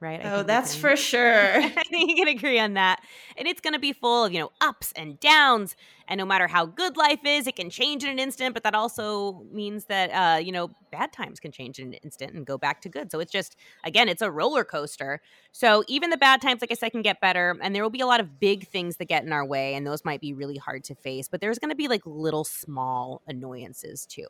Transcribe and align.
right? 0.00 0.24
I 0.24 0.32
oh, 0.32 0.42
that's 0.42 0.72
can, 0.72 0.80
for 0.80 0.96
sure. 0.96 1.54
I 1.56 1.82
think 1.90 2.10
you 2.10 2.16
can 2.16 2.28
agree 2.28 2.58
on 2.58 2.74
that. 2.74 3.00
And 3.36 3.48
it's 3.48 3.60
going 3.60 3.74
to 3.74 3.78
be 3.78 3.92
full 3.92 4.24
of, 4.24 4.32
you 4.32 4.38
know, 4.38 4.50
ups 4.60 4.92
and 4.96 5.18
downs. 5.20 5.76
And 6.06 6.18
no 6.18 6.24
matter 6.24 6.46
how 6.46 6.66
good 6.66 6.96
life 6.96 7.20
is, 7.24 7.46
it 7.46 7.56
can 7.56 7.68
change 7.68 8.04
in 8.04 8.10
an 8.10 8.18
instant. 8.18 8.54
But 8.54 8.62
that 8.62 8.74
also 8.74 9.44
means 9.52 9.86
that, 9.86 10.10
uh, 10.10 10.38
you 10.38 10.52
know, 10.52 10.70
bad 10.90 11.12
times 11.12 11.40
can 11.40 11.52
change 11.52 11.78
in 11.78 11.88
an 11.88 11.94
instant 12.04 12.34
and 12.34 12.46
go 12.46 12.56
back 12.56 12.80
to 12.82 12.88
good. 12.88 13.10
So 13.10 13.20
it's 13.20 13.32
just, 13.32 13.56
again, 13.84 14.08
it's 14.08 14.22
a 14.22 14.30
roller 14.30 14.64
coaster. 14.64 15.20
So 15.52 15.84
even 15.88 16.10
the 16.10 16.16
bad 16.16 16.40
times, 16.40 16.60
like 16.60 16.70
I 16.70 16.74
said, 16.74 16.92
can 16.92 17.02
get 17.02 17.20
better. 17.20 17.56
And 17.60 17.74
there 17.74 17.82
will 17.82 17.90
be 17.90 18.00
a 18.00 18.06
lot 18.06 18.20
of 18.20 18.40
big 18.40 18.66
things 18.66 18.96
that 18.96 19.06
get 19.06 19.24
in 19.24 19.32
our 19.32 19.44
way. 19.44 19.74
And 19.74 19.86
those 19.86 20.04
might 20.04 20.20
be 20.20 20.32
really 20.32 20.56
hard 20.56 20.84
to 20.84 20.94
face. 20.94 21.28
But 21.28 21.40
there's 21.40 21.58
going 21.58 21.70
to 21.70 21.76
be 21.76 21.88
like 21.88 22.02
little 22.04 22.44
small 22.44 23.22
annoyances 23.26 24.06
too. 24.06 24.26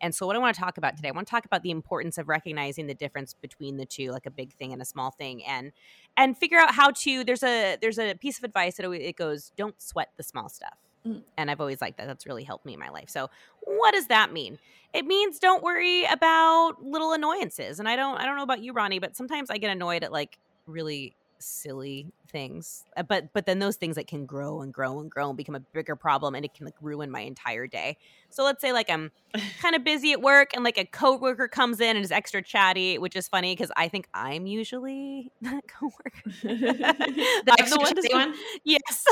And 0.00 0.14
so, 0.14 0.26
what 0.26 0.36
I 0.36 0.38
want 0.38 0.54
to 0.54 0.60
talk 0.60 0.78
about 0.78 0.96
today, 0.96 1.08
I 1.08 1.12
want 1.12 1.26
to 1.26 1.30
talk 1.30 1.44
about 1.44 1.62
the 1.62 1.70
importance 1.70 2.18
of 2.18 2.28
recognizing 2.28 2.86
the 2.86 2.94
difference 2.94 3.34
between 3.34 3.76
the 3.76 3.86
two, 3.86 4.10
like 4.10 4.26
a 4.26 4.30
big 4.30 4.52
thing 4.54 4.72
and 4.72 4.80
a 4.80 4.84
small 4.84 5.10
thing, 5.10 5.44
and 5.44 5.72
and 6.16 6.36
figure 6.36 6.58
out 6.58 6.74
how 6.74 6.90
to. 6.90 7.24
There's 7.24 7.42
a 7.42 7.76
there's 7.80 7.98
a 7.98 8.14
piece 8.14 8.38
of 8.38 8.44
advice 8.44 8.76
that 8.76 8.90
it 8.90 9.16
goes, 9.16 9.52
"Don't 9.56 9.80
sweat 9.80 10.10
the 10.16 10.22
small 10.22 10.48
stuff." 10.48 10.78
Mm. 11.06 11.22
And 11.36 11.50
I've 11.50 11.60
always 11.60 11.80
liked 11.80 11.98
that. 11.98 12.06
That's 12.06 12.26
really 12.26 12.44
helped 12.44 12.66
me 12.66 12.74
in 12.74 12.80
my 12.80 12.90
life. 12.90 13.08
So, 13.08 13.30
what 13.62 13.94
does 13.94 14.06
that 14.08 14.32
mean? 14.32 14.58
It 14.92 15.04
means 15.04 15.38
don't 15.38 15.62
worry 15.62 16.04
about 16.04 16.82
little 16.82 17.12
annoyances. 17.12 17.78
And 17.78 17.88
I 17.88 17.96
don't 17.96 18.18
I 18.18 18.24
don't 18.24 18.36
know 18.36 18.42
about 18.42 18.62
you, 18.62 18.72
Ronni, 18.72 19.00
but 19.00 19.16
sometimes 19.16 19.50
I 19.50 19.58
get 19.58 19.70
annoyed 19.70 20.04
at 20.04 20.12
like 20.12 20.38
really 20.66 21.16
silly 21.38 22.12
things 22.30 22.84
uh, 22.96 23.02
but 23.02 23.32
but 23.32 23.46
then 23.46 23.58
those 23.58 23.76
things 23.76 23.96
that 23.96 24.06
can 24.06 24.26
grow 24.26 24.60
and 24.60 24.72
grow 24.72 25.00
and 25.00 25.10
grow 25.10 25.28
and 25.28 25.36
become 25.36 25.54
a 25.54 25.60
bigger 25.60 25.96
problem 25.96 26.34
and 26.34 26.44
it 26.44 26.54
can 26.54 26.64
like 26.64 26.74
ruin 26.80 27.10
my 27.10 27.20
entire 27.20 27.66
day. 27.66 27.96
So 28.30 28.44
let's 28.44 28.60
say 28.60 28.72
like 28.72 28.90
i'm 28.90 29.10
kind 29.60 29.74
of 29.74 29.84
busy 29.84 30.12
at 30.12 30.20
work 30.20 30.50
and 30.54 30.64
like 30.64 30.78
a 30.78 30.84
coworker 30.84 31.48
comes 31.48 31.80
in 31.80 31.96
and 31.96 32.04
is 32.04 32.12
extra 32.12 32.42
chatty 32.42 32.98
which 32.98 33.16
is 33.16 33.28
funny 33.28 33.54
because 33.54 33.70
i 33.76 33.88
think 33.88 34.08
i'm 34.14 34.46
usually 34.46 35.30
that 35.42 35.62
coworker. 35.68 36.22
The 36.42 37.56
extra 37.58 37.78
the 37.78 38.08
one, 38.12 38.30
one? 38.30 38.38
yes. 38.64 39.04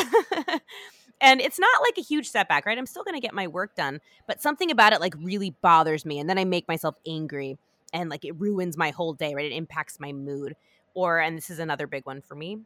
And 1.19 1.41
it's 1.41 1.59
not 1.59 1.81
like 1.81 1.97
a 1.97 2.03
huge 2.03 2.29
setback 2.29 2.67
right? 2.67 2.77
I'm 2.77 2.87
still 2.87 3.03
going 3.03 3.15
to 3.15 3.21
get 3.21 3.35
my 3.35 3.47
work 3.47 3.75
done 3.75 4.01
but 4.27 4.43
something 4.43 4.71
about 4.71 4.93
it 4.93 5.01
like 5.01 5.15
really 5.19 5.51
bothers 5.63 6.05
me 6.05 6.19
and 6.19 6.29
then 6.29 6.39
i 6.39 6.45
make 6.45 6.69
myself 6.69 6.97
angry 7.07 7.59
and 7.93 8.11
like 8.11 8.25
it 8.25 8.39
ruins 8.39 8.77
my 8.77 8.91
whole 8.91 9.15
day 9.15 9.35
right? 9.35 9.47
It 9.47 9.55
impacts 9.55 9.99
my 9.99 10.13
mood 10.13 10.55
or, 10.97 11.19
and 11.19 11.37
this 11.37 11.51
is 11.51 11.59
another 11.59 11.87
big 11.87 12.07
one 12.07 12.23
for 12.23 12.35
me, 12.35 12.57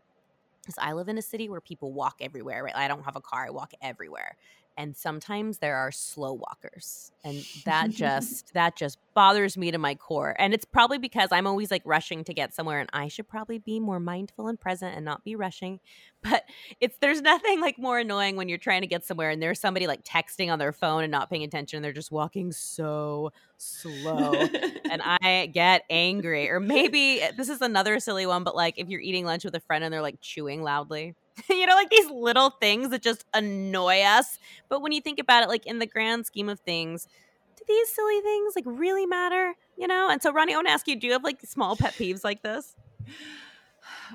is 0.68 0.74
I 0.78 0.92
live 0.92 1.08
in 1.08 1.18
a 1.18 1.22
city 1.22 1.48
where 1.48 1.60
people 1.60 1.92
walk 1.92 2.16
everywhere, 2.20 2.62
right? 2.64 2.76
I 2.76 2.88
don't 2.88 3.04
have 3.04 3.16
a 3.16 3.20
car, 3.20 3.46
I 3.46 3.50
walk 3.50 3.72
everywhere 3.82 4.36
and 4.76 4.96
sometimes 4.96 5.58
there 5.58 5.76
are 5.76 5.92
slow 5.92 6.32
walkers 6.32 7.12
and 7.24 7.44
that 7.64 7.90
just 7.90 8.52
that 8.54 8.76
just 8.76 8.98
bothers 9.14 9.56
me 9.56 9.70
to 9.70 9.78
my 9.78 9.94
core 9.94 10.34
and 10.38 10.54
it's 10.54 10.64
probably 10.64 10.98
because 10.98 11.28
i'm 11.32 11.46
always 11.46 11.70
like 11.70 11.82
rushing 11.84 12.24
to 12.24 12.32
get 12.32 12.54
somewhere 12.54 12.80
and 12.80 12.88
i 12.92 13.08
should 13.08 13.28
probably 13.28 13.58
be 13.58 13.80
more 13.80 14.00
mindful 14.00 14.48
and 14.48 14.60
present 14.60 14.94
and 14.96 15.04
not 15.04 15.24
be 15.24 15.34
rushing 15.34 15.80
but 16.22 16.44
it's 16.80 16.96
there's 17.00 17.22
nothing 17.22 17.60
like 17.60 17.78
more 17.78 17.98
annoying 17.98 18.36
when 18.36 18.48
you're 18.48 18.58
trying 18.58 18.82
to 18.82 18.86
get 18.86 19.04
somewhere 19.04 19.30
and 19.30 19.42
there's 19.42 19.58
somebody 19.58 19.86
like 19.86 20.04
texting 20.04 20.52
on 20.52 20.58
their 20.58 20.72
phone 20.72 21.02
and 21.02 21.10
not 21.10 21.30
paying 21.30 21.42
attention 21.42 21.78
and 21.78 21.84
they're 21.84 21.92
just 21.92 22.12
walking 22.12 22.52
so 22.52 23.32
slow 23.56 24.32
and 24.90 25.02
i 25.04 25.50
get 25.52 25.84
angry 25.90 26.50
or 26.50 26.60
maybe 26.60 27.22
eh, 27.22 27.32
this 27.36 27.48
is 27.48 27.60
another 27.60 27.98
silly 28.00 28.26
one 28.26 28.44
but 28.44 28.54
like 28.54 28.74
if 28.76 28.88
you're 28.88 29.00
eating 29.00 29.24
lunch 29.24 29.44
with 29.44 29.54
a 29.54 29.60
friend 29.60 29.82
and 29.84 29.92
they're 29.92 30.02
like 30.02 30.20
chewing 30.20 30.62
loudly 30.62 31.14
you 31.48 31.66
know, 31.66 31.74
like 31.74 31.90
these 31.90 32.10
little 32.10 32.50
things 32.50 32.90
that 32.90 33.02
just 33.02 33.24
annoy 33.34 34.02
us. 34.02 34.38
But 34.68 34.82
when 34.82 34.92
you 34.92 35.00
think 35.00 35.18
about 35.18 35.42
it, 35.42 35.48
like 35.48 35.66
in 35.66 35.78
the 35.78 35.86
grand 35.86 36.26
scheme 36.26 36.48
of 36.48 36.60
things, 36.60 37.06
do 37.56 37.64
these 37.66 37.88
silly 37.88 38.20
things 38.20 38.54
like 38.56 38.64
really 38.66 39.06
matter? 39.06 39.54
You 39.76 39.86
know? 39.86 40.08
And 40.10 40.22
so, 40.22 40.32
Ronni, 40.32 40.52
I 40.52 40.56
want 40.56 40.68
to 40.68 40.72
ask 40.72 40.88
you 40.88 40.96
do 40.96 41.06
you 41.06 41.12
have 41.14 41.24
like 41.24 41.40
small 41.42 41.76
pet 41.76 41.94
peeves 41.94 42.24
like 42.24 42.42
this? 42.42 42.74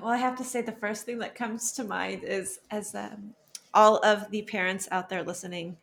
Well, 0.00 0.10
I 0.10 0.18
have 0.18 0.36
to 0.36 0.44
say, 0.44 0.60
the 0.60 0.72
first 0.72 1.06
thing 1.06 1.18
that 1.20 1.34
comes 1.34 1.72
to 1.72 1.84
mind 1.84 2.22
is 2.22 2.60
as 2.70 2.94
um, 2.94 3.34
all 3.72 3.96
of 4.04 4.30
the 4.30 4.42
parents 4.42 4.86
out 4.90 5.08
there 5.08 5.22
listening 5.22 5.78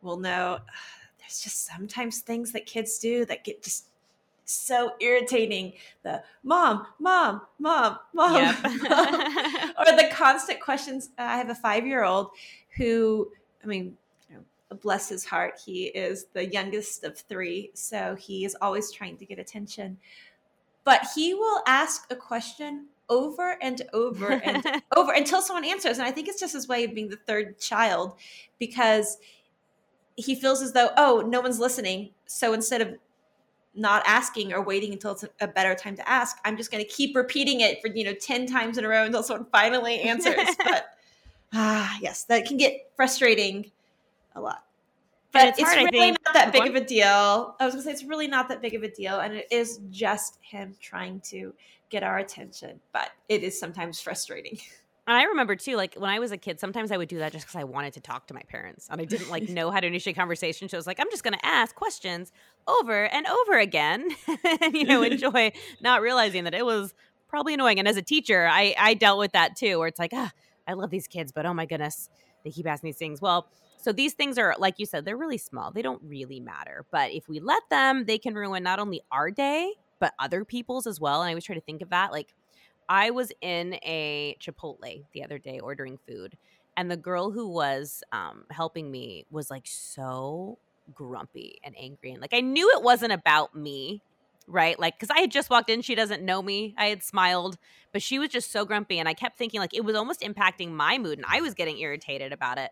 will 0.00 0.16
know, 0.16 0.58
there's 1.18 1.40
just 1.40 1.66
sometimes 1.66 2.20
things 2.20 2.52
that 2.52 2.64
kids 2.64 2.98
do 2.98 3.26
that 3.26 3.44
get 3.44 3.62
just 3.62 3.87
so 4.50 4.92
irritating. 5.00 5.74
The 6.02 6.22
mom, 6.42 6.86
mom, 6.98 7.42
mom, 7.58 7.98
mom, 8.12 8.34
yep. 8.34 8.56
or 8.64 9.96
the 9.96 10.08
constant 10.12 10.60
questions. 10.60 11.10
Uh, 11.18 11.22
I 11.22 11.36
have 11.36 11.50
a 11.50 11.54
five 11.54 11.86
year 11.86 12.04
old 12.04 12.30
who, 12.76 13.30
I 13.62 13.66
mean, 13.66 13.96
bless 14.74 15.08
his 15.08 15.24
heart, 15.24 15.60
he 15.64 15.86
is 15.86 16.26
the 16.32 16.46
youngest 16.46 17.04
of 17.04 17.18
three, 17.18 17.70
so 17.74 18.14
he 18.16 18.44
is 18.44 18.56
always 18.60 18.92
trying 18.92 19.16
to 19.16 19.24
get 19.24 19.38
attention. 19.38 19.96
But 20.84 21.06
he 21.14 21.34
will 21.34 21.62
ask 21.66 22.06
a 22.10 22.16
question 22.16 22.86
over 23.08 23.56
and 23.62 23.82
over 23.92 24.32
and 24.32 24.64
over 24.96 25.12
until 25.12 25.42
someone 25.42 25.64
answers. 25.64 25.98
And 25.98 26.06
I 26.06 26.10
think 26.10 26.28
it's 26.28 26.40
just 26.40 26.52
his 26.52 26.68
way 26.68 26.84
of 26.84 26.94
being 26.94 27.08
the 27.08 27.16
third 27.16 27.58
child 27.58 28.16
because 28.58 29.18
he 30.16 30.34
feels 30.34 30.62
as 30.62 30.72
though, 30.72 30.90
oh, 30.96 31.24
no 31.26 31.40
one's 31.40 31.58
listening. 31.58 32.10
So 32.26 32.52
instead 32.52 32.80
of 32.80 32.94
not 33.74 34.02
asking 34.06 34.52
or 34.52 34.62
waiting 34.62 34.92
until 34.92 35.12
it's 35.12 35.24
a 35.40 35.48
better 35.48 35.74
time 35.74 35.96
to 35.96 36.08
ask. 36.08 36.38
I'm 36.44 36.56
just 36.56 36.70
going 36.70 36.82
to 36.82 36.90
keep 36.90 37.14
repeating 37.14 37.60
it 37.60 37.80
for, 37.80 37.88
you 37.88 38.04
know, 38.04 38.14
10 38.14 38.46
times 38.46 38.78
in 38.78 38.84
a 38.84 38.88
row 38.88 39.04
until 39.04 39.22
someone 39.22 39.46
finally 39.52 40.00
answers. 40.02 40.56
but 40.64 40.86
ah, 41.52 41.96
yes, 42.00 42.24
that 42.24 42.46
can 42.46 42.56
get 42.56 42.90
frustrating 42.96 43.70
a 44.34 44.40
lot. 44.40 44.64
But 45.32 45.48
it's, 45.48 45.58
it's 45.58 45.72
hard, 45.72 45.90
really 45.92 46.10
not 46.10 46.34
that 46.34 46.52
big 46.52 46.66
of 46.66 46.74
a 46.74 46.84
deal. 46.84 47.54
I 47.60 47.64
was 47.64 47.74
going 47.74 47.82
to 47.82 47.82
say 47.82 47.92
it's 47.92 48.04
really 48.04 48.28
not 48.28 48.48
that 48.48 48.62
big 48.62 48.74
of 48.74 48.82
a 48.82 48.90
deal. 48.90 49.20
And 49.20 49.34
it 49.34 49.46
is 49.50 49.80
just 49.90 50.38
him 50.40 50.74
trying 50.80 51.20
to 51.26 51.52
get 51.90 52.02
our 52.02 52.18
attention. 52.18 52.80
But 52.92 53.10
it 53.28 53.42
is 53.42 53.58
sometimes 53.58 54.00
frustrating. 54.00 54.58
And 55.08 55.16
I 55.16 55.22
remember 55.22 55.56
too, 55.56 55.74
like 55.74 55.94
when 55.94 56.10
I 56.10 56.18
was 56.18 56.32
a 56.32 56.36
kid, 56.36 56.60
sometimes 56.60 56.92
I 56.92 56.98
would 56.98 57.08
do 57.08 57.16
that 57.20 57.32
just 57.32 57.46
because 57.46 57.58
I 57.58 57.64
wanted 57.64 57.94
to 57.94 58.00
talk 58.00 58.26
to 58.26 58.34
my 58.34 58.42
parents 58.42 58.88
and 58.90 59.00
I 59.00 59.06
didn't 59.06 59.30
like 59.30 59.48
know 59.48 59.70
how 59.70 59.80
to 59.80 59.86
initiate 59.86 60.16
conversation. 60.16 60.68
So 60.68 60.76
I 60.76 60.78
was 60.78 60.86
like, 60.86 61.00
I'm 61.00 61.10
just 61.10 61.24
going 61.24 61.32
to 61.32 61.46
ask 61.46 61.74
questions 61.74 62.30
over 62.66 63.06
and 63.06 63.26
over 63.26 63.58
again, 63.58 64.06
and 64.62 64.74
you 64.74 64.84
know, 64.84 65.02
enjoy 65.14 65.52
not 65.80 66.02
realizing 66.02 66.44
that 66.44 66.52
it 66.52 66.66
was 66.66 66.92
probably 67.26 67.54
annoying. 67.54 67.78
And 67.78 67.88
as 67.88 67.96
a 67.96 68.02
teacher, 68.02 68.46
I 68.46 68.74
I 68.78 68.92
dealt 68.92 69.18
with 69.18 69.32
that 69.32 69.56
too, 69.56 69.78
where 69.78 69.88
it's 69.88 69.98
like, 69.98 70.12
ah, 70.12 70.30
I 70.66 70.74
love 70.74 70.90
these 70.90 71.06
kids, 71.06 71.32
but 71.32 71.46
oh 71.46 71.54
my 71.54 71.64
goodness, 71.64 72.10
they 72.44 72.50
keep 72.50 72.66
asking 72.66 72.88
these 72.88 72.98
things. 72.98 73.22
Well, 73.22 73.48
so 73.78 73.92
these 73.92 74.12
things 74.12 74.36
are 74.36 74.56
like 74.58 74.74
you 74.76 74.84
said, 74.84 75.06
they're 75.06 75.16
really 75.16 75.38
small. 75.38 75.70
They 75.70 75.80
don't 75.80 76.02
really 76.04 76.38
matter, 76.38 76.84
but 76.90 77.12
if 77.12 77.30
we 77.30 77.40
let 77.40 77.62
them, 77.70 78.04
they 78.04 78.18
can 78.18 78.34
ruin 78.34 78.62
not 78.62 78.78
only 78.78 79.00
our 79.10 79.30
day 79.30 79.72
but 80.00 80.14
other 80.18 80.44
people's 80.44 80.86
as 80.86 81.00
well. 81.00 81.22
And 81.22 81.28
I 81.28 81.32
always 81.32 81.44
try 81.44 81.54
to 81.54 81.60
think 81.60 81.82
of 81.82 81.90
that, 81.90 82.12
like 82.12 82.34
I 82.88 83.10
was 83.10 83.32
in 83.40 83.74
a 83.84 84.36
Chipotle 84.40 85.04
the 85.12 85.22
other 85.24 85.38
day 85.38 85.60
ordering 85.60 85.98
food, 86.08 86.36
and 86.76 86.90
the 86.90 86.96
girl 86.96 87.30
who 87.30 87.48
was 87.48 88.02
um, 88.12 88.44
helping 88.50 88.90
me 88.90 89.26
was 89.30 89.50
like 89.50 89.66
so 89.66 90.58
grumpy 90.94 91.58
and 91.64 91.74
angry. 91.78 92.12
And 92.12 92.20
like, 92.20 92.32
I 92.32 92.40
knew 92.40 92.70
it 92.70 92.82
wasn't 92.82 93.12
about 93.12 93.54
me, 93.54 94.02
right? 94.46 94.78
Like, 94.78 94.98
because 94.98 95.14
I 95.14 95.20
had 95.20 95.30
just 95.30 95.50
walked 95.50 95.70
in, 95.70 95.82
she 95.82 95.94
doesn't 95.94 96.22
know 96.22 96.40
me. 96.40 96.74
I 96.78 96.86
had 96.86 97.02
smiled, 97.02 97.58
but 97.92 98.00
she 98.00 98.18
was 98.18 98.30
just 98.30 98.50
so 98.50 98.64
grumpy. 98.64 98.98
And 98.98 99.08
I 99.08 99.14
kept 99.14 99.36
thinking, 99.36 99.60
like, 99.60 99.74
it 99.74 99.84
was 99.84 99.96
almost 99.96 100.20
impacting 100.20 100.70
my 100.70 100.98
mood, 100.98 101.18
and 101.18 101.26
I 101.28 101.40
was 101.40 101.54
getting 101.54 101.78
irritated 101.78 102.32
about 102.32 102.58
it. 102.58 102.70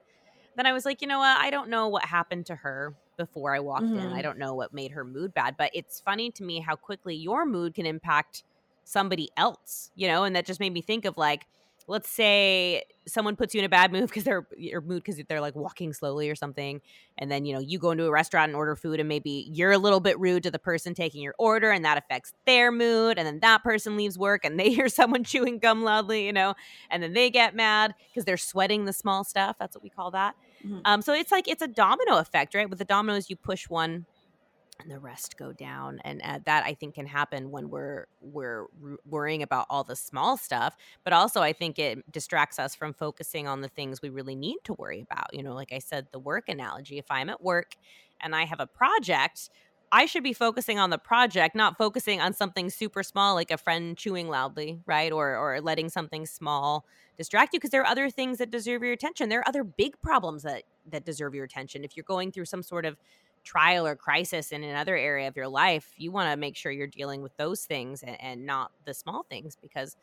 Then 0.57 0.67
I 0.67 0.73
was 0.73 0.87
like, 0.87 1.03
you 1.03 1.09
know 1.09 1.19
what? 1.19 1.39
I 1.39 1.51
don't 1.51 1.69
know 1.69 1.89
what 1.89 2.05
happened 2.05 2.47
to 2.47 2.55
her 2.55 2.95
before 3.19 3.55
I 3.55 3.61
walked 3.61 3.85
mm-hmm. 3.85 3.99
in. 3.99 4.07
I 4.07 4.13
mm-hmm. 4.13 4.23
don't 4.23 4.39
know 4.39 4.55
what 4.55 4.73
made 4.73 4.93
her 4.93 5.05
mood 5.05 5.35
bad, 5.35 5.57
but 5.59 5.71
it's 5.75 6.01
funny 6.01 6.31
to 6.31 6.43
me 6.43 6.61
how 6.61 6.77
quickly 6.77 7.15
your 7.15 7.45
mood 7.45 7.75
can 7.75 7.85
impact 7.85 8.43
somebody 8.87 9.29
else, 9.37 9.91
you 9.95 10.09
know? 10.09 10.25
And 10.25 10.35
that 10.37 10.47
just 10.47 10.61
made 10.61 10.73
me 10.73 10.81
think 10.81 11.05
of 11.05 11.19
like, 11.19 11.47
let's 11.89 12.09
say 12.09 12.83
someone 13.07 13.37
puts 13.37 13.55
you 13.55 13.61
in 13.61 13.65
a 13.65 13.69
bad 13.69 13.93
mood 13.93 14.09
because 14.09 14.25
they're 14.25 14.47
your 14.57 14.81
mood 14.81 15.05
because 15.05 15.23
they're 15.29 15.41
like 15.41 15.55
walking 15.55 15.93
slowly 15.93 16.29
or 16.29 16.35
something 16.35 16.81
and 17.19 17.31
then 17.31 17.45
you 17.45 17.55
know 17.55 17.61
you 17.61 17.79
go 17.79 17.93
into 17.93 18.05
a 18.05 18.11
restaurant 18.11 18.49
and 18.49 18.57
order 18.57 18.75
food 18.75 18.99
and 18.99 19.09
maybe 19.09 19.49
you're 19.53 19.71
a 19.71 19.79
little 19.79 20.01
bit 20.01 20.19
rude 20.19 20.43
to 20.43 20.51
the 20.51 20.59
person 20.59 20.95
taking 20.95 21.23
your 21.23 21.35
order 21.39 21.71
and 21.71 21.85
that 21.85 21.97
affects 21.97 22.33
their 22.45 22.73
mood 22.73 23.19
and 23.19 23.27
then 23.27 23.39
that 23.39 23.63
person 23.63 23.97
leaves 23.97 24.19
work 24.19 24.45
and 24.45 24.59
they 24.59 24.71
hear 24.75 24.89
someone 24.89 25.23
chewing 25.23 25.61
gum 25.61 25.85
loudly 25.85 26.27
you 26.27 26.33
know 26.33 26.55
and 26.91 27.03
then 27.03 27.13
they 27.13 27.31
get 27.31 27.55
mad 27.55 27.95
because 28.09 28.25
they're 28.25 28.37
sweating 28.37 28.85
the 28.85 28.93
small 28.93 29.23
stuff 29.23 29.55
that's 29.57 29.77
what 29.77 29.83
we 29.85 29.91
call 29.91 30.11
that 30.11 30.35
mm-hmm. 30.65 30.81
um, 30.85 31.01
so 31.01 31.13
it's 31.13 31.31
like 31.31 31.47
it's 31.47 31.63
a 31.63 31.69
domino 31.69 32.17
effect 32.19 32.53
right 32.55 32.69
with 32.69 32.81
the 32.81 32.85
dominoes 32.85 33.31
you 33.31 33.37
push 33.37 33.69
one 33.69 34.07
and 34.81 34.91
the 34.91 34.99
rest 34.99 35.37
go 35.37 35.53
down 35.53 36.01
and 36.05 36.21
uh, 36.23 36.39
that 36.45 36.65
i 36.65 36.75
think 36.75 36.95
can 36.95 37.07
happen 37.07 37.51
when 37.51 37.71
we're 37.71 38.07
we're 38.21 38.63
r- 38.83 38.99
worrying 39.09 39.43
about 39.43 39.67
all 39.71 39.85
the 39.85 39.97
small 39.97 40.37
stuff 40.37 40.77
but 41.05 41.13
also 41.13 41.41
i 41.41 41.53
think 41.53 41.79
it 41.79 42.11
distracts 42.13 42.59
us 42.59 42.75
from 42.75 42.93
focusing 42.93 43.47
on 43.47 43.61
the 43.61 43.69
things 43.69 44.03
we 44.03 44.09
really 44.09 44.35
need 44.35 44.59
to 44.65 44.75
worry 44.75 45.01
about 45.01 45.33
you 45.33 45.43
know 45.43 45.55
like 45.55 45.73
i 45.73 45.79
said 45.79 46.07
the 46.13 46.19
work 46.19 46.49
analogy 46.49 46.99
if 46.99 47.07
i'm 47.11 47.29
at 47.29 47.43
work 47.43 47.77
and 48.21 48.35
i 48.35 48.45
have 48.45 48.61
a 48.61 48.67
project 48.67 49.51
I 49.93 50.07
should 50.07 50.25
be 50.25 50.33
focusing 50.33 50.79
on 50.79 50.91
the 50.91 50.99
project, 50.99 51.55
not 51.55 51.79
focusing 51.79 52.21
on 52.21 52.33
something 52.33 52.71
super 52.71 53.03
small 53.03 53.35
like 53.35 53.51
a 53.51 53.57
friend 53.57 53.97
chewing 53.97 54.29
loudly, 54.29 54.81
right? 54.87 55.13
Or 55.13 55.37
or 55.37 55.61
letting 55.61 55.89
something 55.89 56.27
small 56.27 56.85
distract 57.17 57.55
you 57.55 57.61
because 57.61 57.71
there 57.71 57.83
are 57.83 57.87
other 57.87 58.11
things 58.11 58.39
that 58.39 58.51
deserve 58.51 58.83
your 58.83 58.93
attention. 58.93 59.29
There 59.29 59.41
are 59.41 59.49
other 59.49 59.65
big 59.65 60.01
problems 60.03 60.43
that 60.43 60.65
that 60.91 61.05
deserve 61.05 61.35
your 61.35 61.45
attention. 61.45 61.85
If 61.85 61.97
you're 61.97 62.05
going 62.05 62.33
through 62.33 62.47
some 62.47 62.63
sort 62.63 62.85
of 62.85 62.97
trial 63.47 63.87
or 63.87 63.97
crisis 63.97 64.53
in 64.53 64.63
another 64.63 64.97
area 64.97 65.29
of 65.29 65.37
your 65.37 65.49
life, 65.49 65.95
you 65.97 66.13
want 66.13 66.31
to 66.31 66.37
make 66.37 66.57
sure 66.57 66.71
you're 66.71 66.87
dealing 66.87 67.23
with 67.23 67.35
those 67.37 67.65
things 67.65 68.03
and, 68.03 68.21
and 68.21 68.45
not 68.45 68.73
the 68.85 68.93
small 68.93 69.23
things 69.31 69.57
because 69.57 69.97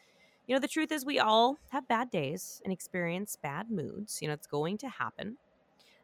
you 0.48 0.56
know 0.56 0.60
the 0.60 0.68
truth 0.68 0.92
is 0.92 1.06
we 1.06 1.20
all 1.20 1.58
have 1.70 1.88
bad 1.88 2.10
days 2.10 2.62
and 2.64 2.74
experience 2.74 3.38
bad 3.42 3.70
moods. 3.70 4.22
You 4.22 4.30
know, 4.30 4.34
it's 4.34 4.48
going 4.48 4.78
to 4.80 4.90
happen. 4.90 5.38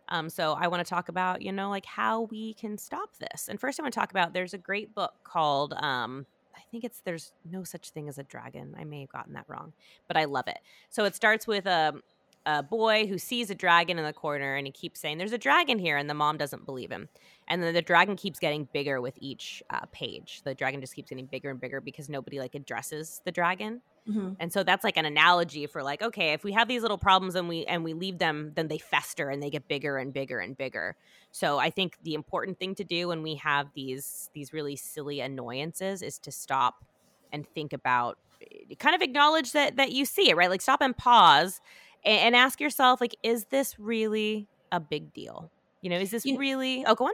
Um, 0.09 0.29
so 0.29 0.57
I 0.59 0.67
want 0.67 0.85
to 0.85 0.89
talk 0.89 1.09
about, 1.09 1.41
you 1.41 1.51
know, 1.51 1.69
like 1.69 1.85
how 1.85 2.21
we 2.23 2.55
can 2.55 2.77
stop 2.77 3.09
this. 3.19 3.47
And 3.47 3.59
first, 3.59 3.79
I 3.79 3.83
want 3.83 3.93
to 3.93 3.99
talk 3.99 4.11
about 4.11 4.33
there's 4.33 4.55
a 4.55 4.57
great 4.57 4.93
book 4.95 5.13
called, 5.23 5.73
um, 5.73 6.25
I 6.55 6.61
think 6.71 6.83
it's 6.83 7.01
There's 7.01 7.31
No 7.49 7.63
Such 7.63 7.91
Thing 7.91 8.09
as 8.09 8.17
a 8.17 8.23
Dragon. 8.23 8.75
I 8.77 8.85
may 8.85 9.01
have 9.01 9.11
gotten 9.11 9.33
that 9.33 9.45
wrong, 9.47 9.73
but 10.07 10.17
I 10.17 10.25
love 10.25 10.47
it. 10.47 10.57
So 10.89 11.05
it 11.05 11.15
starts 11.15 11.45
with 11.45 11.67
a, 11.67 11.91
um, 11.93 12.01
a 12.45 12.63
boy 12.63 13.05
who 13.07 13.17
sees 13.17 13.49
a 13.49 13.55
dragon 13.55 13.99
in 13.99 14.05
the 14.05 14.13
corner 14.13 14.55
and 14.55 14.65
he 14.65 14.71
keeps 14.71 14.99
saying, 14.99 15.17
There's 15.17 15.33
a 15.33 15.37
dragon 15.37 15.77
here. 15.79 15.97
And 15.97 16.09
the 16.09 16.13
mom 16.13 16.37
doesn't 16.37 16.65
believe 16.65 16.91
him. 16.91 17.09
And 17.47 17.61
then 17.61 17.73
the 17.73 17.81
dragon 17.81 18.15
keeps 18.15 18.39
getting 18.39 18.67
bigger 18.71 19.01
with 19.01 19.17
each 19.19 19.63
uh, 19.69 19.85
page. 19.91 20.41
The 20.43 20.53
dragon 20.53 20.81
just 20.81 20.95
keeps 20.95 21.09
getting 21.09 21.25
bigger 21.25 21.49
and 21.49 21.59
bigger 21.59 21.81
because 21.81 22.09
nobody 22.09 22.39
like 22.39 22.55
addresses 22.55 23.21
the 23.25 23.31
dragon. 23.31 23.81
Mm-hmm. 24.07 24.33
And 24.39 24.51
so 24.51 24.63
that's 24.63 24.83
like 24.83 24.97
an 24.97 25.05
analogy 25.05 25.67
for 25.67 25.83
like, 25.83 26.01
okay, 26.01 26.33
if 26.33 26.43
we 26.43 26.51
have 26.53 26.67
these 26.67 26.81
little 26.81 26.97
problems 26.97 27.35
and 27.35 27.47
we 27.47 27.65
and 27.65 27.83
we 27.83 27.93
leave 27.93 28.17
them, 28.17 28.53
then 28.55 28.67
they 28.67 28.77
fester 28.77 29.29
and 29.29 29.41
they 29.43 29.49
get 29.49 29.67
bigger 29.67 29.97
and 29.97 30.13
bigger 30.13 30.39
and 30.39 30.57
bigger. 30.57 30.95
So 31.31 31.59
I 31.59 31.69
think 31.69 31.97
the 32.03 32.13
important 32.13 32.57
thing 32.57 32.75
to 32.75 32.83
do 32.83 33.09
when 33.09 33.21
we 33.21 33.35
have 33.35 33.67
these 33.75 34.29
these 34.33 34.53
really 34.53 34.75
silly 34.75 35.19
annoyances 35.19 36.01
is 36.01 36.17
to 36.19 36.31
stop 36.31 36.85
and 37.31 37.47
think 37.47 37.73
about 37.73 38.17
eh, 38.41 38.75
kind 38.79 38.95
of 38.95 39.01
acknowledge 39.01 39.51
that 39.51 39.75
that 39.75 39.91
you 39.91 40.05
see 40.05 40.29
it, 40.29 40.35
right? 40.35 40.49
Like 40.49 40.61
stop 40.61 40.81
and 40.81 40.95
pause 40.97 41.61
and, 42.03 42.19
and 42.19 42.35
ask 42.35 42.59
yourself, 42.59 43.01
like, 43.01 43.15
is 43.23 43.45
this 43.45 43.79
really 43.79 44.47
a 44.71 44.79
big 44.79 45.13
deal? 45.13 45.49
You 45.81 45.89
know, 45.89 45.97
is 45.97 46.11
this 46.11 46.25
you, 46.25 46.37
really 46.37 46.83
oh 46.85 46.95
go 46.95 47.05
on? 47.05 47.13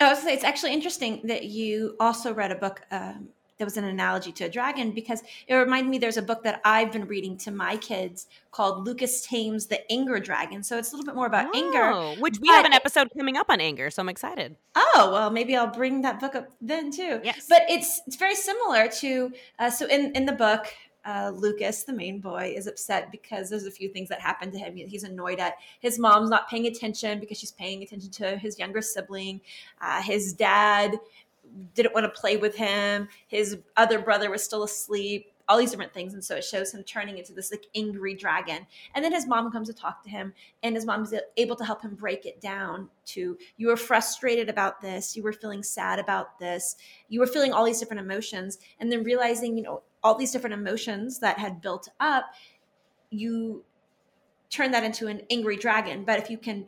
I 0.00 0.08
was 0.08 0.22
say 0.22 0.34
it's 0.34 0.44
actually 0.44 0.72
interesting 0.72 1.20
that 1.24 1.44
you 1.44 1.96
also 2.00 2.34
read 2.34 2.50
a 2.50 2.56
book 2.56 2.82
um, 2.90 3.28
that 3.58 3.64
was 3.64 3.76
an 3.76 3.84
analogy 3.84 4.32
to 4.32 4.44
a 4.44 4.48
dragon 4.48 4.90
because 4.90 5.22
it 5.46 5.54
reminded 5.54 5.88
me 5.88 5.98
there's 5.98 6.16
a 6.16 6.22
book 6.22 6.42
that 6.42 6.60
I've 6.64 6.90
been 6.90 7.06
reading 7.06 7.36
to 7.38 7.52
my 7.52 7.76
kids 7.76 8.26
called 8.50 8.84
Lucas 8.84 9.24
Tames 9.24 9.66
the 9.66 9.80
Anger 9.92 10.18
Dragon. 10.18 10.64
So 10.64 10.78
it's 10.78 10.92
a 10.92 10.96
little 10.96 11.06
bit 11.06 11.14
more 11.14 11.26
about 11.26 11.46
oh, 11.54 11.56
anger. 11.56 12.20
Which 12.20 12.40
we 12.40 12.48
have 12.48 12.64
an 12.64 12.72
episode 12.72 13.08
coming 13.16 13.36
up 13.36 13.46
on 13.48 13.60
anger, 13.60 13.88
so 13.90 14.02
I'm 14.02 14.08
excited. 14.08 14.56
Oh, 14.74 15.10
well, 15.12 15.30
maybe 15.30 15.54
I'll 15.54 15.68
bring 15.70 16.02
that 16.02 16.18
book 16.18 16.34
up 16.34 16.48
then 16.60 16.90
too. 16.90 17.20
Yes. 17.22 17.46
But 17.48 17.62
it's 17.68 18.00
it's 18.06 18.16
very 18.16 18.34
similar 18.34 18.88
to 18.88 19.32
uh, 19.60 19.70
so 19.70 19.86
in 19.86 20.10
in 20.16 20.26
the 20.26 20.32
book 20.32 20.66
uh, 21.04 21.32
Lucas, 21.34 21.84
the 21.84 21.92
main 21.92 22.20
boy, 22.20 22.54
is 22.56 22.66
upset 22.66 23.10
because 23.10 23.50
there's 23.50 23.66
a 23.66 23.70
few 23.70 23.88
things 23.88 24.08
that 24.08 24.20
happen 24.20 24.50
to 24.52 24.58
him. 24.58 24.76
He's 24.76 25.04
annoyed 25.04 25.40
at 25.40 25.54
his 25.80 25.98
mom's 25.98 26.30
not 26.30 26.48
paying 26.48 26.66
attention 26.66 27.20
because 27.20 27.38
she's 27.38 27.52
paying 27.52 27.82
attention 27.82 28.10
to 28.12 28.36
his 28.36 28.58
younger 28.58 28.82
sibling. 28.82 29.40
Uh, 29.80 30.02
his 30.02 30.32
dad 30.32 30.98
didn't 31.74 31.94
want 31.94 32.04
to 32.04 32.20
play 32.20 32.36
with 32.36 32.56
him. 32.56 33.08
His 33.26 33.58
other 33.76 33.98
brother 33.98 34.30
was 34.30 34.42
still 34.42 34.62
asleep. 34.62 35.31
All 35.52 35.58
these 35.58 35.70
different 35.70 35.92
things, 35.92 36.14
and 36.14 36.24
so 36.24 36.36
it 36.36 36.44
shows 36.44 36.72
him 36.72 36.82
turning 36.82 37.18
into 37.18 37.34
this 37.34 37.50
like 37.50 37.66
angry 37.74 38.14
dragon. 38.14 38.66
And 38.94 39.04
then 39.04 39.12
his 39.12 39.26
mom 39.26 39.52
comes 39.52 39.68
to 39.68 39.74
talk 39.74 40.02
to 40.04 40.08
him, 40.08 40.32
and 40.62 40.74
his 40.74 40.86
mom 40.86 41.02
is 41.02 41.14
able 41.36 41.56
to 41.56 41.64
help 41.64 41.82
him 41.82 41.94
break 41.94 42.24
it 42.24 42.40
down. 42.40 42.88
To 43.08 43.36
you 43.58 43.66
were 43.66 43.76
frustrated 43.76 44.48
about 44.48 44.80
this, 44.80 45.14
you 45.14 45.22
were 45.22 45.34
feeling 45.34 45.62
sad 45.62 45.98
about 45.98 46.38
this, 46.38 46.76
you 47.10 47.20
were 47.20 47.26
feeling 47.26 47.52
all 47.52 47.66
these 47.66 47.78
different 47.78 48.00
emotions, 48.00 48.56
and 48.80 48.90
then 48.90 49.04
realizing 49.04 49.58
you 49.58 49.62
know 49.62 49.82
all 50.02 50.14
these 50.14 50.32
different 50.32 50.54
emotions 50.54 51.18
that 51.18 51.38
had 51.38 51.60
built 51.60 51.90
up, 52.00 52.32
you 53.10 53.62
turn 54.48 54.70
that 54.70 54.84
into 54.84 55.06
an 55.06 55.20
angry 55.30 55.58
dragon. 55.58 56.04
But 56.04 56.18
if 56.18 56.30
you 56.30 56.38
can 56.38 56.66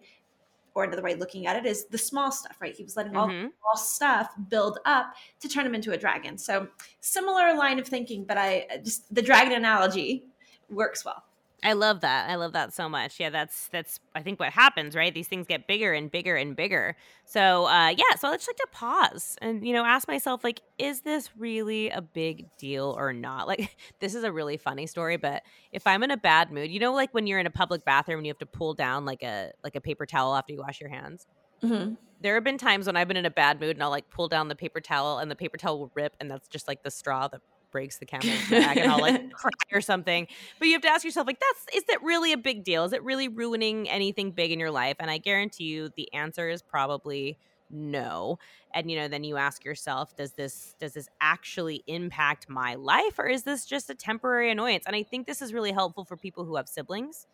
or 0.74 0.84
another 0.84 1.02
way 1.02 1.12
of 1.12 1.18
looking 1.18 1.46
at 1.46 1.56
it 1.56 1.66
is 1.66 1.86
the 1.86 1.98
small 1.98 2.32
stuff, 2.32 2.56
right? 2.60 2.74
He 2.74 2.82
was 2.82 2.96
letting 2.96 3.16
all 3.16 3.28
mm-hmm. 3.28 3.48
small 3.60 3.76
stuff 3.76 4.30
build 4.48 4.78
up 4.84 5.14
to 5.40 5.48
turn 5.48 5.64
him 5.64 5.74
into 5.74 5.92
a 5.92 5.96
dragon. 5.96 6.36
So 6.36 6.68
similar 7.00 7.54
line 7.56 7.78
of 7.78 7.86
thinking, 7.86 8.24
but 8.24 8.36
I 8.36 8.66
just 8.82 9.12
the 9.14 9.22
dragon 9.22 9.52
analogy 9.52 10.24
works 10.68 11.04
well. 11.04 11.22
I 11.64 11.72
love 11.72 12.02
that. 12.02 12.28
I 12.28 12.34
love 12.34 12.52
that 12.52 12.74
so 12.74 12.90
much. 12.90 13.18
Yeah, 13.18 13.30
that's 13.30 13.68
that's 13.68 13.98
I 14.14 14.20
think 14.20 14.38
what 14.38 14.52
happens, 14.52 14.94
right? 14.94 15.12
These 15.14 15.28
things 15.28 15.46
get 15.46 15.66
bigger 15.66 15.94
and 15.94 16.10
bigger 16.10 16.36
and 16.36 16.54
bigger. 16.54 16.94
So 17.24 17.64
uh 17.64 17.88
yeah, 17.88 18.16
so 18.18 18.28
I 18.28 18.36
just 18.36 18.46
like 18.46 18.56
to 18.56 18.68
pause 18.70 19.36
and 19.40 19.66
you 19.66 19.72
know 19.72 19.82
ask 19.82 20.06
myself 20.06 20.44
like, 20.44 20.60
is 20.78 21.00
this 21.00 21.30
really 21.38 21.88
a 21.88 22.02
big 22.02 22.54
deal 22.58 22.94
or 22.98 23.14
not? 23.14 23.48
Like 23.48 23.74
this 24.00 24.14
is 24.14 24.24
a 24.24 24.30
really 24.30 24.58
funny 24.58 24.86
story, 24.86 25.16
but 25.16 25.42
if 25.72 25.86
I'm 25.86 26.02
in 26.02 26.10
a 26.10 26.18
bad 26.18 26.52
mood, 26.52 26.70
you 26.70 26.80
know, 26.80 26.92
like 26.92 27.14
when 27.14 27.26
you're 27.26 27.40
in 27.40 27.46
a 27.46 27.50
public 27.50 27.82
bathroom 27.82 28.18
and 28.18 28.26
you 28.26 28.30
have 28.30 28.38
to 28.40 28.46
pull 28.46 28.74
down 28.74 29.06
like 29.06 29.22
a 29.22 29.52
like 29.64 29.74
a 29.74 29.80
paper 29.80 30.04
towel 30.04 30.34
after 30.34 30.52
you 30.52 30.60
wash 30.60 30.82
your 30.82 30.90
hands. 30.90 31.26
Mm-hmm. 31.62 31.94
There 32.20 32.34
have 32.34 32.44
been 32.44 32.58
times 32.58 32.86
when 32.86 32.96
I've 32.96 33.08
been 33.08 33.16
in 33.16 33.26
a 33.26 33.30
bad 33.30 33.58
mood 33.58 33.76
and 33.76 33.82
I'll 33.82 33.90
like 33.90 34.10
pull 34.10 34.28
down 34.28 34.48
the 34.48 34.54
paper 34.54 34.80
towel 34.80 35.18
and 35.18 35.30
the 35.30 35.36
paper 35.36 35.56
towel 35.56 35.78
will 35.78 35.92
rip 35.94 36.14
and 36.20 36.30
that's 36.30 36.46
just 36.48 36.68
like 36.68 36.82
the 36.82 36.90
straw 36.90 37.26
that 37.28 37.40
breaks 37.74 37.98
the 37.98 38.06
camel's 38.06 38.48
back 38.48 38.76
and 38.76 38.88
I'll 38.88 39.00
like 39.00 39.32
cry 39.32 39.50
or 39.72 39.80
something. 39.80 40.28
But 40.60 40.66
you 40.66 40.74
have 40.74 40.82
to 40.82 40.88
ask 40.88 41.04
yourself, 41.04 41.26
like, 41.26 41.40
that's 41.40 41.76
is 41.76 41.82
that 41.88 42.00
really 42.04 42.32
a 42.32 42.38
big 42.38 42.62
deal? 42.62 42.84
Is 42.84 42.92
it 42.92 43.02
really 43.02 43.26
ruining 43.26 43.90
anything 43.90 44.30
big 44.30 44.52
in 44.52 44.60
your 44.60 44.70
life? 44.70 44.96
And 45.00 45.10
I 45.10 45.18
guarantee 45.18 45.64
you 45.64 45.90
the 45.96 46.14
answer 46.14 46.48
is 46.48 46.62
probably 46.62 47.36
no 47.70 48.38
and 48.72 48.90
you 48.90 48.96
know 48.96 49.08
then 49.08 49.24
you 49.24 49.36
ask 49.36 49.64
yourself 49.64 50.14
does 50.14 50.32
this 50.32 50.76
does 50.78 50.92
this 50.92 51.08
actually 51.20 51.82
impact 51.86 52.46
my 52.48 52.74
life 52.74 53.18
or 53.18 53.26
is 53.26 53.42
this 53.42 53.64
just 53.64 53.88
a 53.88 53.94
temporary 53.94 54.50
annoyance 54.50 54.84
and 54.86 54.94
i 54.94 55.02
think 55.02 55.26
this 55.26 55.40
is 55.40 55.52
really 55.52 55.72
helpful 55.72 56.04
for 56.04 56.16
people 56.16 56.44
who 56.44 56.56
have 56.56 56.68
siblings 56.68 57.26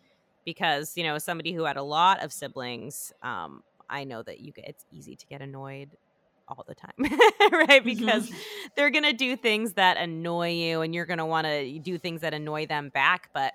because 0.45 0.97
you 0.97 1.03
know 1.03 1.19
somebody 1.19 1.53
who 1.53 1.65
had 1.65 1.77
a 1.77 1.83
lot 1.83 2.23
of 2.23 2.33
siblings 2.33 3.13
um, 3.23 3.63
i 3.91 4.05
know 4.05 4.23
that 4.23 4.41
you 4.41 4.53
get 4.53 4.67
it's 4.69 4.87
easy 4.93 5.17
to 5.17 5.27
get 5.27 5.43
annoyed 5.43 5.91
all 6.51 6.65
the 6.67 6.75
time, 6.75 6.93
right? 7.69 7.85
Because 7.85 8.27
mm-hmm. 8.27 8.39
they're 8.77 8.91
going 8.91 9.05
to 9.05 9.13
do 9.13 9.37
things 9.37 9.75
that 9.75 9.97
annoy 9.97 10.51
you 10.53 10.83
and 10.83 10.95
you're 10.95 11.07
going 11.07 11.19
to 11.19 11.27
want 11.27 11.47
to 11.47 11.79
do 11.79 11.99
things 11.99 12.21
that 12.23 12.35
annoy 12.35 12.67
them 12.67 12.91
back, 12.91 13.31
but 13.33 13.55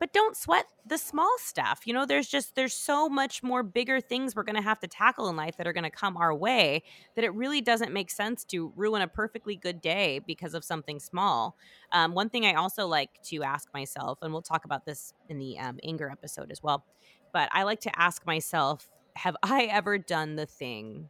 but 0.00 0.12
don't 0.12 0.36
sweat 0.36 0.66
the 0.84 0.98
small 0.98 1.32
stuff. 1.38 1.82
You 1.86 1.94
know, 1.94 2.04
there's 2.04 2.28
just 2.28 2.56
there's 2.56 2.74
so 2.74 3.08
much 3.08 3.42
more 3.42 3.62
bigger 3.62 4.00
things 4.00 4.34
we're 4.34 4.42
going 4.42 4.56
to 4.56 4.62
have 4.62 4.80
to 4.80 4.86
tackle 4.86 5.28
in 5.28 5.36
life 5.36 5.56
that 5.56 5.66
are 5.66 5.72
going 5.72 5.84
to 5.84 5.90
come 5.90 6.16
our 6.16 6.34
way 6.34 6.82
that 7.14 7.24
it 7.24 7.32
really 7.32 7.60
doesn't 7.60 7.92
make 7.92 8.10
sense 8.10 8.44
to 8.46 8.72
ruin 8.76 9.02
a 9.02 9.08
perfectly 9.08 9.56
good 9.56 9.80
day 9.80 10.20
because 10.26 10.52
of 10.52 10.64
something 10.64 11.00
small. 11.00 11.56
Um, 11.92 12.12
one 12.12 12.28
thing 12.28 12.44
I 12.44 12.54
also 12.54 12.86
like 12.86 13.22
to 13.24 13.42
ask 13.44 13.72
myself, 13.72 14.18
and 14.20 14.32
we'll 14.32 14.42
talk 14.42 14.64
about 14.64 14.84
this 14.84 15.14
in 15.28 15.38
the 15.38 15.58
um, 15.58 15.78
anger 15.82 16.10
episode 16.10 16.50
as 16.50 16.62
well, 16.62 16.84
but 17.32 17.48
I 17.52 17.62
like 17.62 17.80
to 17.80 17.98
ask 17.98 18.26
myself, 18.26 18.90
have 19.16 19.36
I 19.42 19.64
ever 19.70 19.96
done 19.96 20.36
the 20.36 20.46
thing 20.46 21.08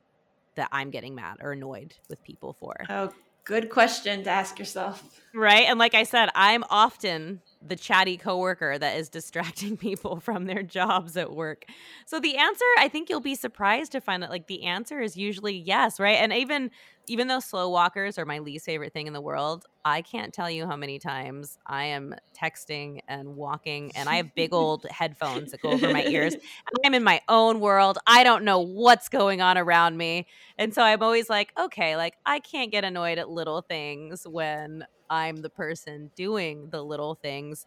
that 0.56 0.68
I'm 0.72 0.90
getting 0.90 1.14
mad 1.14 1.36
or 1.40 1.52
annoyed 1.52 1.94
with 2.08 2.22
people 2.22 2.56
for? 2.58 2.74
Oh, 2.88 3.10
good 3.44 3.70
question 3.70 4.24
to 4.24 4.30
ask 4.30 4.58
yourself. 4.58 5.20
Right. 5.34 5.66
And 5.66 5.78
like 5.78 5.94
I 5.94 6.04
said, 6.04 6.30
I'm 6.34 6.64
often 6.70 7.40
the 7.66 7.76
chatty 7.76 8.16
coworker 8.16 8.78
that 8.78 8.96
is 8.96 9.08
distracting 9.08 9.76
people 9.78 10.20
from 10.20 10.44
their 10.44 10.62
jobs 10.62 11.16
at 11.16 11.32
work. 11.32 11.64
So 12.06 12.20
the 12.20 12.36
answer, 12.36 12.64
I 12.78 12.88
think 12.88 13.08
you'll 13.08 13.20
be 13.20 13.34
surprised 13.34 13.92
to 13.92 14.00
find 14.00 14.22
that 14.22 14.30
like 14.30 14.46
the 14.46 14.64
answer 14.64 15.00
is 15.00 15.16
usually 15.16 15.56
yes, 15.56 15.98
right? 15.98 16.16
And 16.16 16.32
even 16.32 16.70
even 17.06 17.28
though 17.28 17.40
slow 17.40 17.68
walkers 17.68 18.18
are 18.18 18.24
my 18.24 18.38
least 18.38 18.64
favorite 18.64 18.94
thing 18.94 19.06
in 19.06 19.12
the 19.12 19.20
world, 19.20 19.66
I 19.84 20.00
can't 20.00 20.32
tell 20.32 20.50
you 20.50 20.66
how 20.66 20.76
many 20.76 20.98
times 20.98 21.58
I 21.66 21.84
am 21.84 22.14
texting 22.34 23.00
and 23.06 23.36
walking, 23.36 23.92
and 23.94 24.08
I 24.08 24.16
have 24.16 24.34
big 24.34 24.54
old 24.54 24.86
headphones 24.90 25.50
that 25.50 25.60
go 25.60 25.70
over 25.70 25.92
my 25.92 26.04
ears. 26.06 26.34
I'm 26.84 26.94
in 26.94 27.04
my 27.04 27.20
own 27.28 27.60
world. 27.60 27.98
I 28.06 28.24
don't 28.24 28.44
know 28.44 28.60
what's 28.60 29.10
going 29.10 29.42
on 29.42 29.58
around 29.58 29.98
me. 29.98 30.26
And 30.56 30.72
so 30.74 30.82
I'm 30.82 31.02
always 31.02 31.28
like, 31.28 31.52
okay, 31.58 31.96
like 31.96 32.14
I 32.24 32.40
can't 32.40 32.72
get 32.72 32.84
annoyed 32.84 33.18
at 33.18 33.28
little 33.28 33.60
things 33.60 34.26
when 34.26 34.86
I'm 35.14 35.36
the 35.38 35.50
person 35.50 36.10
doing 36.16 36.70
the 36.70 36.82
little 36.82 37.14
things. 37.14 37.66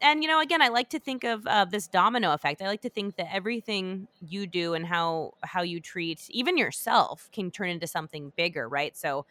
And 0.00 0.22
you 0.22 0.28
know 0.28 0.40
again 0.40 0.62
i 0.62 0.68
like 0.68 0.90
to 0.90 1.00
think 1.00 1.24
of 1.24 1.46
uh, 1.46 1.64
this 1.64 1.88
domino 1.88 2.32
effect. 2.32 2.62
I 2.62 2.68
like 2.68 2.82
to 2.82 2.90
think 2.90 3.16
that 3.16 3.34
everything 3.34 4.06
you 4.20 4.46
do 4.46 4.74
and 4.74 4.86
how 4.86 5.32
how 5.42 5.62
you 5.62 5.80
treat 5.80 6.26
even 6.30 6.56
yourself 6.56 7.28
can 7.32 7.50
turn 7.50 7.70
into 7.70 7.86
something 7.86 8.32
bigger 8.36 8.68
right? 8.68 8.96
So 8.96 9.26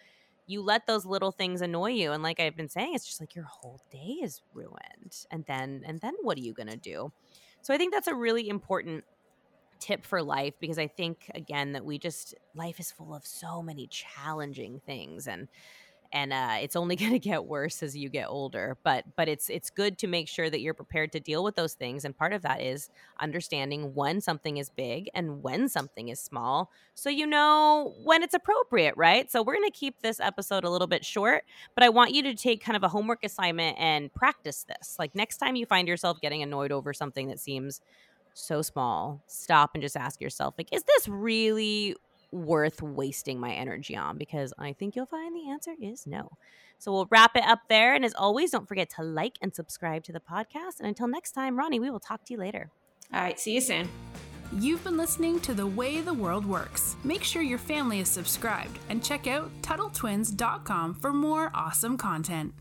you 0.48 0.62
let 0.62 0.88
those 0.88 1.06
little 1.06 1.32
things 1.32 1.62
annoy 1.62 1.92
you 1.92 2.14
and 2.14 2.24
like 2.24 2.40
i've 2.40 2.56
been 2.56 2.70
saying 2.70 2.94
it's 2.96 3.06
just 3.06 3.20
like 3.20 3.36
your 3.36 3.44
whole 3.46 3.82
day 3.92 4.18
is 4.24 4.42
ruined 4.54 5.26
and 5.30 5.46
then 5.46 5.84
and 5.86 6.00
then 6.02 6.14
what 6.22 6.38
are 6.38 6.42
you 6.42 6.54
going 6.54 6.70
to 6.70 6.78
do? 6.78 7.12
So 7.62 7.74
i 7.74 7.78
think 7.78 7.94
that's 7.94 8.08
a 8.08 8.16
really 8.16 8.50
important 8.50 9.04
tip 9.80 10.06
for 10.06 10.24
life 10.24 10.54
because 10.60 10.80
i 10.80 10.88
think 10.88 11.30
again 11.36 11.74
that 11.74 11.86
we 11.86 12.00
just 12.00 12.34
life 12.56 12.80
is 12.80 12.92
full 12.92 13.14
of 13.14 13.26
so 13.26 13.62
many 13.62 13.88
challenging 13.88 14.82
things 14.86 15.28
and 15.28 15.48
and 16.12 16.34
uh, 16.34 16.58
it's 16.62 16.76
only 16.76 16.96
going 16.98 17.12
to 17.12 17.20
get 17.20 17.46
worse 17.46 17.84
as 17.84 17.96
you 17.96 18.10
get 18.10 18.28
older 18.28 18.78
but 18.84 19.04
but 19.16 19.28
it's 19.28 19.50
it's 19.50 19.70
good 19.70 19.98
to 19.98 20.08
make 20.08 20.28
sure 20.28 20.50
that 20.50 20.62
you're 20.62 20.74
prepared 20.74 21.12
to 21.12 21.20
deal 21.20 21.44
with 21.44 21.56
those 21.56 21.74
things 21.74 22.06
and 22.06 22.18
part 22.18 22.34
of 22.34 22.42
that 22.42 22.62
is 22.62 22.90
understanding 23.20 23.94
when 23.94 24.22
something 24.22 24.58
is 24.58 24.70
big 24.70 25.10
and 25.14 25.44
when 25.44 25.68
something 25.70 26.10
is 26.10 26.20
small 26.20 26.72
so 26.94 27.10
you 27.10 27.28
know 27.28 27.94
when 28.04 28.24
it's 28.24 28.34
appropriate 28.34 28.96
right? 28.98 29.32
So 29.32 29.44
we're 29.44 29.56
going 29.56 29.70
to 29.70 29.78
keep 29.78 30.02
this 30.02 30.20
episode 30.20 30.64
a 30.64 30.70
little 30.70 30.88
bit 30.88 31.06
short 31.06 31.44
but 31.76 31.84
i 31.84 31.90
want 31.90 32.14
you 32.14 32.24
to 32.24 32.36
take 32.36 32.64
kind 32.64 32.76
of 32.76 32.84
a 32.84 32.88
homework 32.88 33.24
assignment 33.24 33.78
and 33.80 34.14
practice 34.14 34.64
this. 34.64 34.96
Like 35.00 35.16
next 35.16 35.38
time 35.38 35.56
you 35.56 35.66
find 35.66 35.88
yourself 35.88 36.20
getting 36.22 36.42
annoyed 36.42 36.72
over 36.72 36.94
something 36.94 37.28
that 37.28 37.40
seems 37.40 37.82
so 38.34 38.62
small 38.62 39.24
stop 39.26 39.72
and 39.74 39.82
just 39.82 39.98
ask 39.98 40.22
yourself 40.22 40.54
like 40.60 40.70
is 40.72 40.84
this 40.84 41.08
really 41.08 41.96
worth 42.32 42.82
wasting 42.82 43.40
my 43.40 43.54
energy 43.54 43.96
on? 43.96 44.18
Because 44.18 44.54
I 44.58 44.74
think 44.74 44.96
you'll 44.96 45.06
find 45.06 45.36
the 45.36 45.50
answer 45.50 45.74
is 45.82 46.08
no. 46.08 46.32
So 46.80 46.92
we'll 46.92 47.08
wrap 47.10 47.36
it 47.36 47.44
up 47.44 47.62
there. 47.70 47.96
And 47.96 48.06
as 48.06 48.14
always, 48.14 48.52
don't 48.52 48.68
forget 48.68 48.90
to 48.92 49.04
like 49.04 49.38
and 49.42 49.54
subscribe 49.54 50.04
to 50.06 50.12
the 50.14 50.20
podcast. 50.20 50.80
And 50.80 50.88
until 50.88 51.08
next 51.08 51.32
time, 51.32 51.58
Ronni, 51.58 51.80
we 51.80 51.90
will 51.90 52.00
talk 52.00 52.24
to 52.26 52.34
you 52.34 52.40
later. 52.40 52.70
All 53.14 53.22
right. 53.22 53.40
See 53.40 53.54
you 53.54 53.62
soon. 53.62 53.90
You've 54.54 54.84
been 54.84 54.96
listening 54.96 55.40
to 55.42 55.54
The 55.54 55.68
Way 55.68 56.02
the 56.02 56.14
World 56.14 56.46
Works. 56.46 56.96
Make 57.04 57.24
sure 57.24 57.42
your 57.42 57.58
family 57.58 58.00
is 58.00 58.10
subscribed 58.10 58.80
and 58.90 59.04
check 59.04 59.28
out 59.28 59.52
TuttleTwins.com 59.62 60.96
for 60.96 61.12
more 61.12 61.52
awesome 61.54 61.98
content. 61.98 62.54